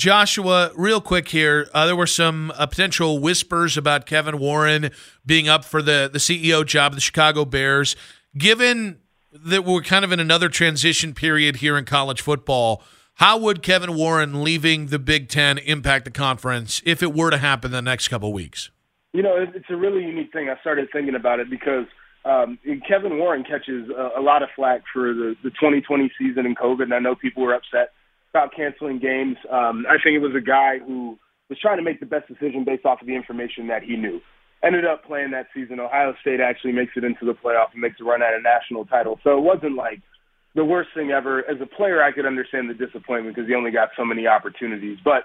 Joshua, 0.00 0.70
real 0.76 1.02
quick 1.02 1.28
here, 1.28 1.68
uh, 1.74 1.84
there 1.84 1.94
were 1.94 2.06
some 2.06 2.50
uh, 2.56 2.64
potential 2.64 3.18
whispers 3.18 3.76
about 3.76 4.06
Kevin 4.06 4.38
Warren 4.38 4.92
being 5.26 5.46
up 5.46 5.62
for 5.62 5.82
the, 5.82 6.08
the 6.10 6.18
CEO 6.18 6.64
job 6.64 6.92
of 6.92 6.96
the 6.96 7.02
Chicago 7.02 7.44
Bears. 7.44 7.96
Given 8.34 9.00
that 9.30 9.62
we're 9.66 9.82
kind 9.82 10.02
of 10.02 10.10
in 10.10 10.18
another 10.18 10.48
transition 10.48 11.12
period 11.12 11.56
here 11.56 11.76
in 11.76 11.84
college 11.84 12.22
football. 12.22 12.82
How 13.16 13.36
would 13.36 13.62
Kevin 13.62 13.94
Warren 13.94 14.42
leaving 14.42 14.86
the 14.86 14.98
Big 14.98 15.28
Ten 15.28 15.58
impact 15.58 16.06
the 16.06 16.10
conference 16.10 16.80
if 16.86 17.02
it 17.02 17.12
were 17.12 17.30
to 17.30 17.36
happen 17.36 17.70
the 17.70 17.82
next 17.82 18.08
couple 18.08 18.32
weeks? 18.32 18.70
You 19.12 19.22
know, 19.22 19.36
it's 19.54 19.68
a 19.68 19.76
really 19.76 20.02
unique 20.02 20.32
thing. 20.32 20.48
I 20.48 20.58
started 20.60 20.88
thinking 20.92 21.14
about 21.14 21.40
it 21.40 21.50
because 21.50 21.84
um, 22.24 22.58
Kevin 22.88 23.18
Warren 23.18 23.44
catches 23.44 23.90
a, 23.90 24.18
a 24.18 24.22
lot 24.22 24.42
of 24.42 24.48
flack 24.56 24.80
for 24.92 25.12
the, 25.12 25.36
the 25.44 25.50
2020 25.50 26.10
season 26.18 26.46
and 26.46 26.56
COVID, 26.56 26.84
and 26.84 26.94
I 26.94 27.00
know 27.00 27.14
people 27.14 27.42
were 27.42 27.54
upset 27.54 27.92
about 28.32 28.54
canceling 28.54 28.98
games. 28.98 29.36
Um, 29.50 29.84
I 29.88 29.98
think 30.02 30.16
it 30.16 30.22
was 30.22 30.34
a 30.36 30.40
guy 30.40 30.78
who 30.78 31.18
was 31.48 31.58
trying 31.58 31.78
to 31.78 31.82
make 31.82 32.00
the 32.00 32.06
best 32.06 32.28
decision 32.28 32.64
based 32.64 32.86
off 32.86 33.00
of 33.00 33.06
the 33.06 33.14
information 33.14 33.66
that 33.68 33.82
he 33.82 33.96
knew. 33.96 34.20
ended 34.62 34.84
up 34.84 35.04
playing 35.04 35.30
that 35.32 35.46
season. 35.54 35.80
Ohio 35.80 36.14
State 36.20 36.40
actually 36.40 36.72
makes 36.72 36.92
it 36.96 37.02
into 37.02 37.24
the 37.24 37.32
playoff 37.32 37.72
and 37.72 37.80
makes 37.80 37.96
a 38.00 38.04
run 38.04 38.22
at 38.22 38.34
a 38.34 38.42
national 38.42 38.84
title. 38.84 39.18
So 39.24 39.36
it 39.38 39.40
wasn't 39.42 39.74
like 39.74 40.00
the 40.54 40.64
worst 40.64 40.90
thing 40.94 41.10
ever. 41.10 41.38
As 41.50 41.56
a 41.60 41.66
player, 41.66 42.02
I 42.02 42.12
could 42.12 42.26
understand 42.26 42.70
the 42.70 42.74
disappointment 42.74 43.34
because 43.34 43.48
he 43.48 43.54
only 43.54 43.70
got 43.70 43.88
so 43.96 44.04
many 44.04 44.26
opportunities. 44.26 44.98
But 45.02 45.24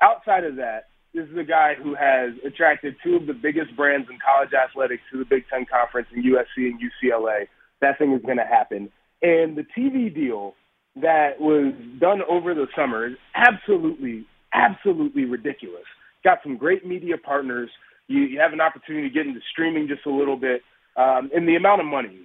outside 0.00 0.44
of 0.44 0.56
that, 0.56 0.88
this 1.14 1.26
is 1.28 1.36
a 1.36 1.44
guy 1.44 1.74
who 1.74 1.94
has 1.94 2.32
attracted 2.46 2.96
two 3.02 3.16
of 3.16 3.26
the 3.26 3.32
biggest 3.32 3.74
brands 3.74 4.08
in 4.10 4.18
college 4.24 4.52
athletics 4.52 5.02
to 5.10 5.18
the 5.18 5.24
Big 5.24 5.44
Ten 5.50 5.66
Conference 5.66 6.08
in 6.14 6.22
USC 6.22 6.68
and 6.68 6.80
UCLA. 6.80 7.48
That 7.80 7.98
thing 7.98 8.12
is 8.12 8.22
going 8.22 8.38
to 8.38 8.44
happen. 8.44 8.90
And 9.22 9.56
the 9.56 9.66
TV 9.76 10.14
deal 10.14 10.54
that 11.02 11.40
was 11.40 11.74
done 12.00 12.20
over 12.28 12.54
the 12.54 12.66
summer 12.76 13.06
is 13.06 13.16
absolutely, 13.34 14.26
absolutely 14.52 15.24
ridiculous. 15.24 15.84
Got 16.24 16.38
some 16.42 16.56
great 16.56 16.86
media 16.86 17.16
partners. 17.18 17.70
You, 18.06 18.20
you 18.22 18.40
have 18.40 18.52
an 18.52 18.60
opportunity 18.60 19.08
to 19.08 19.14
get 19.14 19.26
into 19.26 19.40
streaming 19.52 19.88
just 19.88 20.06
a 20.06 20.10
little 20.10 20.36
bit. 20.36 20.62
Um, 20.96 21.30
and 21.34 21.46
the 21.46 21.56
amount 21.56 21.80
of 21.80 21.86
money, 21.86 22.20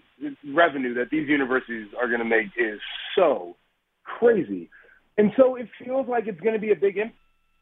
revenue 0.53 0.93
that 0.95 1.09
these 1.11 1.27
universities 1.27 1.87
are 1.99 2.07
going 2.07 2.19
to 2.19 2.25
make 2.25 2.47
is 2.57 2.79
so 3.15 3.55
crazy. 4.03 4.69
And 5.17 5.31
so 5.37 5.55
it 5.55 5.67
feels 5.83 6.07
like 6.07 6.27
it's 6.27 6.39
going 6.39 6.55
to 6.55 6.59
be 6.59 6.71
a 6.71 6.75
big 6.75 6.97
impact. 6.97 7.17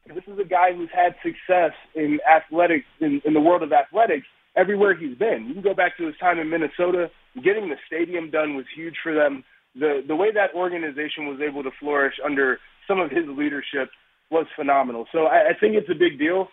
This 0.06 0.24
is 0.26 0.38
a 0.38 0.44
guy 0.44 0.72
who's 0.74 0.90
had 0.92 1.14
success 1.22 1.72
in 1.94 2.18
athletics, 2.28 2.86
in, 3.00 3.20
in 3.24 3.34
the 3.34 3.40
world 3.40 3.62
of 3.62 3.72
athletics, 3.72 4.26
everywhere 4.56 4.96
he's 4.96 5.16
been. 5.16 5.46
You 5.46 5.54
can 5.54 5.62
go 5.62 5.74
back 5.74 5.96
to 5.98 6.06
his 6.06 6.16
time 6.18 6.38
in 6.38 6.50
Minnesota. 6.50 7.08
Getting 7.36 7.68
the 7.68 7.76
stadium 7.86 8.30
done 8.30 8.56
was 8.56 8.66
huge 8.74 8.96
for 9.02 9.14
them. 9.14 9.44
The 9.74 10.02
the 10.06 10.16
way 10.16 10.30
that 10.32 10.54
organization 10.54 11.26
was 11.26 11.40
able 11.40 11.62
to 11.62 11.70
flourish 11.80 12.14
under 12.24 12.58
some 12.86 13.00
of 13.00 13.10
his 13.10 13.24
leadership 13.26 13.88
was 14.30 14.46
phenomenal. 14.56 15.06
So 15.12 15.26
I, 15.26 15.50
I 15.50 15.54
think 15.58 15.74
it's 15.74 15.88
a 15.90 15.94
big 15.94 16.18
deal. 16.18 16.48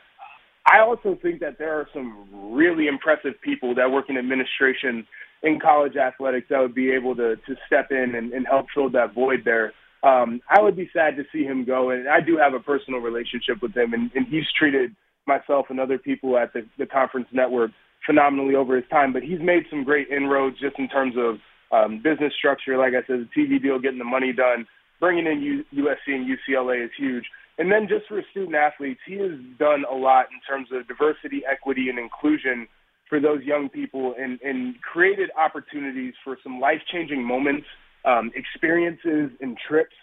I 0.71 0.79
also 0.81 1.17
think 1.21 1.39
that 1.39 1.57
there 1.57 1.73
are 1.73 1.87
some 1.93 2.27
really 2.53 2.87
impressive 2.87 3.33
people 3.41 3.73
that 3.75 3.91
work 3.91 4.05
in 4.09 4.17
administration 4.17 5.07
in 5.41 5.59
college 5.59 5.95
athletics 5.95 6.47
that 6.49 6.59
would 6.59 6.75
be 6.75 6.91
able 6.91 7.15
to 7.15 7.35
to 7.35 7.55
step 7.65 7.91
in 7.91 8.15
and, 8.15 8.33
and 8.33 8.45
help 8.47 8.67
fill 8.73 8.89
that 8.91 9.13
void 9.13 9.41
there. 9.45 9.73
Um, 10.03 10.39
I 10.49 10.61
would 10.61 10.77
be 10.77 10.89
sad 10.93 11.17
to 11.17 11.23
see 11.31 11.43
him 11.43 11.65
go, 11.65 11.89
and 11.89 12.07
I 12.07 12.21
do 12.21 12.37
have 12.37 12.53
a 12.53 12.59
personal 12.59 13.01
relationship 13.01 13.61
with 13.61 13.75
him, 13.75 13.93
and, 13.93 14.09
and 14.15 14.25
he's 14.27 14.45
treated 14.57 14.95
myself 15.27 15.65
and 15.69 15.79
other 15.79 15.97
people 15.97 16.37
at 16.37 16.53
the, 16.53 16.65
the 16.77 16.85
conference 16.85 17.27
network 17.33 17.71
phenomenally 18.05 18.55
over 18.55 18.77
his 18.77 18.85
time. 18.89 19.11
But 19.11 19.23
he's 19.23 19.41
made 19.41 19.63
some 19.69 19.83
great 19.83 20.07
inroads 20.09 20.57
just 20.59 20.79
in 20.79 20.87
terms 20.87 21.15
of 21.17 21.35
um, 21.71 22.01
business 22.03 22.33
structure. 22.37 22.77
Like 22.77 22.93
I 22.93 23.05
said, 23.07 23.27
the 23.27 23.41
TV 23.41 23.61
deal, 23.61 23.79
getting 23.79 23.99
the 23.99 24.05
money 24.05 24.33
done, 24.33 24.67
bringing 24.99 25.25
in 25.25 25.41
U- 25.41 25.85
USC 25.85 26.13
and 26.15 26.27
UCLA 26.27 26.85
is 26.85 26.91
huge. 26.97 27.25
And 27.57 27.71
then 27.71 27.87
just 27.89 28.07
for 28.07 28.21
student 28.31 28.55
athletes, 28.55 29.01
he 29.05 29.15
has 29.15 29.31
done 29.57 29.83
a 29.89 29.93
lot 29.93 30.27
in 30.31 30.39
terms 30.47 30.69
of 30.71 30.87
diversity, 30.87 31.43
equity, 31.49 31.89
and 31.89 31.99
inclusion 31.99 32.67
for 33.09 33.19
those 33.19 33.43
young 33.43 33.69
people 33.69 34.15
and, 34.17 34.39
and 34.41 34.75
created 34.81 35.29
opportunities 35.37 36.13
for 36.23 36.37
some 36.41 36.59
life 36.59 36.79
changing 36.91 37.23
moments, 37.23 37.65
um, 38.05 38.31
experiences, 38.35 39.31
and 39.41 39.57
trips 39.67 39.95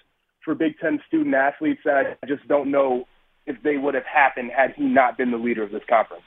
for 0.45 0.55
Big 0.55 0.79
Ten 0.81 1.01
student 1.09 1.35
athletes 1.35 1.81
that 1.85 2.19
I 2.23 2.27
just 2.27 2.47
don't 2.47 2.71
know 2.71 3.05
if 3.47 3.57
they 3.63 3.77
would 3.77 3.95
have 3.95 4.05
happened 4.05 4.51
had 4.55 4.73
he 4.77 4.85
not 4.85 5.17
been 5.17 5.31
the 5.31 5.39
leader 5.39 5.63
of 5.63 5.71
this 5.71 5.83
conference. 5.89 6.25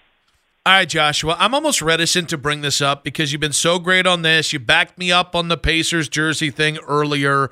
All 0.70 0.76
right, 0.76 0.88
Joshua. 0.88 1.36
I'm 1.40 1.56
almost 1.56 1.82
reticent 1.82 2.30
to 2.30 2.38
bring 2.38 2.62
this 2.62 2.80
up 2.80 3.04
because 3.04 3.32
you've 3.32 3.42
been 3.42 3.54
so 3.54 3.80
great 3.80 4.06
on 4.06 4.22
this. 4.22 4.54
You 4.54 4.60
backed 4.60 5.00
me 5.00 5.12
up 5.12 5.36
on 5.36 5.48
the 5.48 5.58
Pacers 5.58 6.08
jersey 6.08 6.52
thing 6.52 6.78
earlier. 6.88 7.50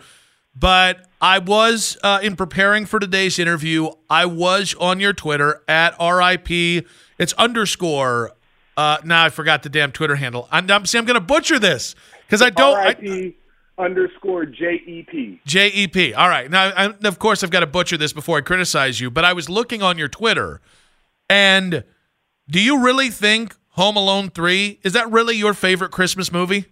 But 0.55 1.07
I 1.19 1.39
was, 1.39 1.97
uh, 2.03 2.19
in 2.21 2.36
preparing 2.36 2.86
for 2.86 3.00
today's 3.00 3.39
interview, 3.39 3.89
I 4.07 4.27
was 4.27 4.75
on 4.75 5.00
your 5.00 5.13
Twitter 5.13 5.63
at 5.67 5.95
RIP. 6.00 6.86
It's 7.17 7.33
underscore 7.39 8.33
uh, 8.77 8.97
now 9.03 9.25
I 9.25 9.29
forgot 9.29 9.63
the 9.63 9.69
damn 9.69 9.91
Twitter 9.91 10.17
handle. 10.17 10.47
I'm, 10.51 10.69
I'm, 10.69 10.86
see, 10.86 11.00
I'm 11.00 11.05
going 11.05 11.15
to 11.15 11.19
butcher 11.19 11.57
this 11.57 11.95
because 12.27 12.43
I 12.43 12.51
don't. 12.51 12.77
R.I.P. 12.77 13.36
underscore 13.79 14.45
JEP. 14.45 15.39
JEP. 15.43 16.15
All 16.15 16.29
right. 16.29 16.51
Now, 16.51 16.65
I, 16.65 16.93
of 17.03 17.17
course, 17.17 17.43
I've 17.43 17.50
got 17.50 17.62
to 17.62 17.67
butcher 17.67 17.97
this 17.97 18.13
before 18.13 18.38
I 18.38 18.41
criticize 18.41 19.00
you, 19.01 19.09
but 19.09 19.25
I 19.25 19.33
was 19.33 19.50
looking 19.50 19.81
on 19.81 19.97
your 19.97 20.07
Twitter, 20.07 20.62
and 21.27 21.83
do 22.49 22.61
you 22.61 22.79
really 22.79 23.09
think 23.09 23.55
Home 23.71 23.97
Alone 23.97 24.29
3, 24.29 24.79
is 24.83 24.93
that 24.93 25.11
really 25.11 25.35
your 25.35 25.53
favorite 25.53 25.91
Christmas 25.91 26.31
movie? 26.31 26.65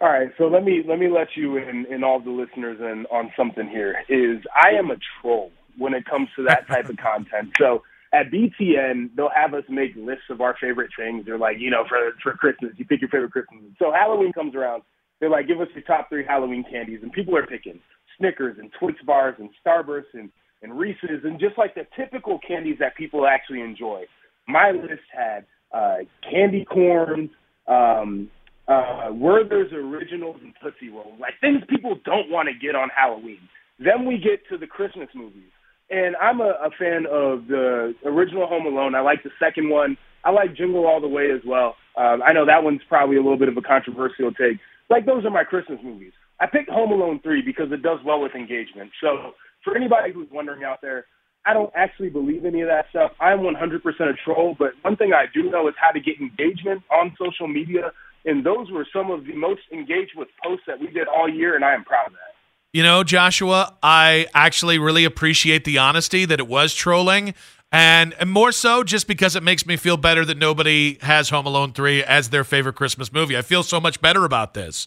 All 0.00 0.08
right, 0.08 0.30
so 0.38 0.44
let 0.46 0.62
me 0.62 0.84
let 0.86 1.00
me 1.00 1.08
let 1.08 1.28
you 1.34 1.56
and, 1.56 1.84
and 1.86 2.04
all 2.04 2.20
the 2.20 2.30
listeners 2.30 2.78
in 2.78 3.04
on 3.10 3.32
something 3.36 3.68
here. 3.68 3.96
Is 4.08 4.40
I 4.54 4.70
am 4.78 4.92
a 4.92 4.96
troll 5.20 5.50
when 5.76 5.92
it 5.92 6.04
comes 6.04 6.28
to 6.36 6.44
that 6.44 6.68
type 6.68 6.88
of 6.88 6.96
content. 7.02 7.50
So 7.58 7.82
at 8.12 8.30
BTN, 8.30 9.10
they'll 9.16 9.28
have 9.34 9.54
us 9.54 9.64
make 9.68 9.96
lists 9.96 10.30
of 10.30 10.40
our 10.40 10.56
favorite 10.60 10.90
things. 10.96 11.26
They're 11.26 11.36
like, 11.36 11.58
you 11.58 11.70
know, 11.70 11.84
for 11.88 11.98
for 12.22 12.32
Christmas, 12.34 12.74
you 12.76 12.84
pick 12.84 13.00
your 13.00 13.10
favorite 13.10 13.32
Christmas. 13.32 13.60
So 13.80 13.92
Halloween 13.92 14.32
comes 14.32 14.54
around, 14.54 14.84
they're 15.18 15.30
like, 15.30 15.48
give 15.48 15.60
us 15.60 15.68
your 15.74 15.82
top 15.82 16.08
three 16.10 16.24
Halloween 16.24 16.64
candies, 16.70 17.00
and 17.02 17.12
people 17.12 17.36
are 17.36 17.46
picking 17.46 17.80
Snickers 18.16 18.56
and 18.60 18.70
Twix 18.78 19.02
bars 19.02 19.34
and 19.38 19.50
Starburst 19.66 20.14
and 20.14 20.30
and 20.62 20.78
Reese's 20.78 21.24
and 21.24 21.40
just 21.40 21.58
like 21.58 21.74
the 21.74 21.86
typical 21.96 22.38
candies 22.46 22.76
that 22.78 22.96
people 22.96 23.26
actually 23.26 23.62
enjoy. 23.62 24.04
My 24.48 24.70
list 24.70 25.04
had 25.12 25.44
uh, 25.72 25.98
candy 26.28 26.64
corn, 26.64 27.30
um, 27.68 28.30
uh, 28.66 29.08
Werther's 29.12 29.72
Originals, 29.72 30.36
and 30.42 30.54
Tootsie 30.62 30.88
Roll, 30.88 31.12
like 31.20 31.34
things 31.40 31.62
people 31.68 31.96
don't 32.04 32.30
want 32.30 32.48
to 32.48 32.66
get 32.66 32.74
on 32.74 32.88
Halloween. 32.94 33.40
Then 33.78 34.06
we 34.06 34.16
get 34.16 34.40
to 34.50 34.58
the 34.58 34.66
Christmas 34.66 35.08
movies. 35.14 35.50
And 35.90 36.16
I'm 36.16 36.40
a, 36.40 36.52
a 36.64 36.70
fan 36.78 37.06
of 37.10 37.46
the 37.48 37.94
original 38.04 38.46
Home 38.46 38.66
Alone. 38.66 38.94
I 38.94 39.00
like 39.00 39.22
the 39.22 39.30
second 39.38 39.70
one. 39.70 39.96
I 40.24 40.30
like 40.30 40.56
Jingle 40.56 40.86
All 40.86 41.00
the 41.00 41.08
Way 41.08 41.30
as 41.34 41.40
well. 41.46 41.76
Um, 41.96 42.22
I 42.26 42.32
know 42.32 42.44
that 42.44 42.62
one's 42.62 42.82
probably 42.88 43.16
a 43.16 43.22
little 43.22 43.38
bit 43.38 43.48
of 43.48 43.56
a 43.56 43.62
controversial 43.62 44.32
take. 44.32 44.58
Like 44.90 45.06
those 45.06 45.24
are 45.24 45.30
my 45.30 45.44
Christmas 45.44 45.78
movies. 45.82 46.12
I 46.40 46.46
picked 46.46 46.70
Home 46.70 46.92
Alone 46.92 47.20
3 47.22 47.42
because 47.42 47.72
it 47.72 47.82
does 47.82 47.98
well 48.04 48.20
with 48.20 48.34
engagement. 48.34 48.90
So 49.00 49.32
for 49.64 49.76
anybody 49.76 50.12
who's 50.12 50.28
wondering 50.30 50.64
out 50.64 50.78
there, 50.82 51.06
I 51.48 51.54
don't 51.54 51.72
actually 51.74 52.10
believe 52.10 52.44
any 52.44 52.60
of 52.60 52.68
that 52.68 52.90
stuff. 52.90 53.12
I'm 53.20 53.38
100% 53.38 53.80
a 53.86 54.12
troll, 54.22 54.54
but 54.58 54.72
one 54.82 54.96
thing 54.96 55.14
I 55.14 55.24
do 55.32 55.50
know 55.50 55.66
is 55.66 55.74
how 55.80 55.92
to 55.92 56.00
get 56.00 56.20
engagement 56.20 56.82
on 56.90 57.16
social 57.18 57.48
media, 57.48 57.92
and 58.26 58.44
those 58.44 58.70
were 58.70 58.86
some 58.92 59.10
of 59.10 59.24
the 59.24 59.34
most 59.34 59.62
engaged 59.72 60.12
with 60.14 60.28
posts 60.44 60.64
that 60.66 60.78
we 60.78 60.88
did 60.88 61.08
all 61.08 61.26
year, 61.26 61.56
and 61.56 61.64
I 61.64 61.72
am 61.72 61.84
proud 61.84 62.08
of 62.08 62.12
that. 62.12 62.34
You 62.74 62.82
know, 62.82 63.02
Joshua, 63.02 63.74
I 63.82 64.26
actually 64.34 64.78
really 64.78 65.06
appreciate 65.06 65.64
the 65.64 65.78
honesty 65.78 66.26
that 66.26 66.38
it 66.38 66.46
was 66.46 66.74
trolling. 66.74 67.32
And, 67.72 68.14
and 68.20 68.30
more 68.30 68.52
so 68.52 68.84
just 68.84 69.06
because 69.06 69.34
it 69.34 69.42
makes 69.42 69.64
me 69.64 69.78
feel 69.78 69.96
better 69.96 70.26
that 70.26 70.36
nobody 70.36 70.98
has 71.00 71.30
Home 71.30 71.46
Alone 71.46 71.72
3 71.72 72.04
as 72.04 72.28
their 72.28 72.44
favorite 72.44 72.74
Christmas 72.74 73.10
movie. 73.10 73.38
I 73.38 73.42
feel 73.42 73.62
so 73.62 73.80
much 73.80 74.02
better 74.02 74.26
about 74.26 74.52
this. 74.52 74.86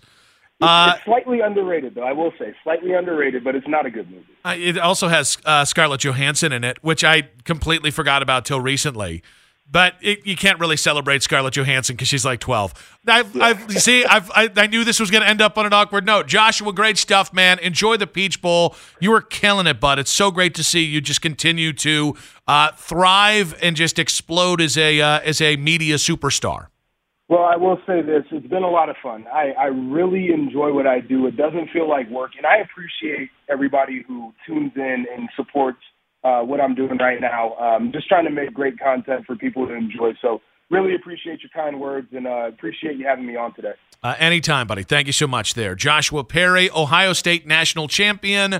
Uh, 0.61 0.93
it's 0.95 1.05
slightly 1.05 1.39
underrated, 1.41 1.95
though. 1.95 2.03
I 2.03 2.13
will 2.13 2.31
say 2.37 2.53
slightly 2.63 2.93
underrated, 2.93 3.43
but 3.43 3.55
it's 3.55 3.67
not 3.67 3.85
a 3.85 3.89
good 3.89 4.09
movie. 4.09 4.25
Uh, 4.45 4.55
it 4.57 4.77
also 4.77 5.07
has 5.07 5.37
uh, 5.45 5.65
Scarlett 5.65 6.01
Johansson 6.01 6.51
in 6.51 6.63
it, 6.63 6.77
which 6.83 7.03
I 7.03 7.29
completely 7.43 7.91
forgot 7.91 8.21
about 8.21 8.45
till 8.45 8.61
recently. 8.61 9.23
But 9.71 9.95
it, 10.01 10.27
you 10.27 10.35
can't 10.35 10.59
really 10.59 10.75
celebrate 10.75 11.23
Scarlett 11.23 11.53
Johansson 11.53 11.95
because 11.95 12.09
she's 12.09 12.25
like 12.25 12.41
12. 12.41 12.97
I've, 13.07 13.33
yeah. 13.33 13.43
I've 13.45 13.71
see, 13.81 14.03
I've, 14.03 14.29
I, 14.31 14.49
I 14.57 14.67
knew 14.67 14.83
this 14.83 14.99
was 14.99 15.09
going 15.09 15.23
to 15.23 15.29
end 15.29 15.41
up 15.41 15.57
on 15.57 15.65
an 15.65 15.71
awkward 15.71 16.05
note. 16.05 16.27
Joshua, 16.27 16.73
great 16.73 16.97
stuff, 16.97 17.31
man. 17.31 17.57
Enjoy 17.59 17.95
the 17.95 18.05
Peach 18.05 18.41
Bowl. 18.41 18.75
You 18.99 19.11
were 19.11 19.21
killing 19.21 19.67
it, 19.67 19.79
bud. 19.79 19.97
It's 19.97 20.11
so 20.11 20.29
great 20.29 20.53
to 20.55 20.63
see 20.63 20.83
you 20.83 20.99
just 20.99 21.21
continue 21.21 21.71
to 21.73 22.15
uh, 22.49 22.71
thrive 22.73 23.57
and 23.61 23.77
just 23.77 23.97
explode 23.97 24.59
as 24.59 24.77
a 24.77 24.99
uh, 24.99 25.19
as 25.21 25.39
a 25.39 25.55
media 25.55 25.95
superstar. 25.95 26.67
Well, 27.31 27.43
I 27.43 27.55
will 27.55 27.77
say 27.87 28.01
this: 28.01 28.23
it's 28.29 28.47
been 28.47 28.63
a 28.63 28.69
lot 28.69 28.89
of 28.89 28.97
fun. 29.01 29.25
I, 29.33 29.53
I 29.57 29.67
really 29.67 30.33
enjoy 30.33 30.73
what 30.73 30.85
I 30.85 30.99
do. 30.99 31.27
It 31.27 31.37
doesn't 31.37 31.69
feel 31.71 31.87
like 31.87 32.09
work, 32.09 32.31
and 32.35 32.45
I 32.45 32.57
appreciate 32.57 33.29
everybody 33.49 34.03
who 34.05 34.33
tunes 34.45 34.73
in 34.75 35.05
and 35.09 35.29
supports 35.37 35.77
uh, 36.25 36.41
what 36.41 36.59
I'm 36.59 36.75
doing 36.75 36.97
right 36.97 37.21
now. 37.21 37.55
Um, 37.55 37.93
just 37.93 38.09
trying 38.09 38.25
to 38.25 38.31
make 38.31 38.53
great 38.53 38.77
content 38.77 39.25
for 39.25 39.37
people 39.37 39.65
to 39.65 39.73
enjoy. 39.73 40.11
So 40.21 40.41
really 40.69 40.93
appreciate 40.93 41.39
your 41.39 41.51
kind 41.55 41.79
words 41.79 42.07
and 42.11 42.27
uh, 42.27 42.49
appreciate 42.49 42.97
you 42.97 43.07
having 43.07 43.25
me 43.25 43.37
on 43.37 43.55
today. 43.55 43.75
Uh, 44.03 44.13
anytime, 44.19 44.67
buddy. 44.67 44.83
Thank 44.83 45.07
you 45.07 45.13
so 45.13 45.25
much 45.25 45.53
there. 45.53 45.73
Joshua 45.73 46.25
Perry, 46.25 46.69
Ohio 46.71 47.13
State 47.13 47.47
national 47.47 47.87
champion. 47.87 48.59